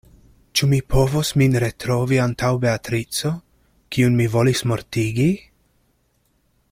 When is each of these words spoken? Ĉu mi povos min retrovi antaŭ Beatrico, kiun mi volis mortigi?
Ĉu 0.59 0.67
mi 0.69 0.77
povos 0.93 1.29
min 1.41 1.57
retrovi 1.63 2.17
antaŭ 2.23 2.51
Beatrico, 2.63 3.33
kiun 3.97 4.19
mi 4.23 4.29
volis 4.37 4.65
mortigi? 4.73 5.29